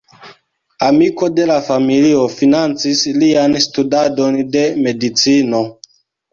Amiko 0.85 1.29
de 1.39 1.45
la 1.51 1.57
familio 1.67 2.23
financis 2.39 3.05
lian 3.21 3.61
studadon 3.69 4.43
de 4.59 4.67
medicino. 4.89 5.65